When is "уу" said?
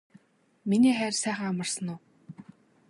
1.93-1.97